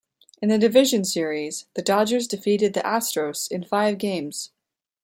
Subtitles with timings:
[0.41, 4.49] In the Division Series, the Dodgers defeated the Astros in five games.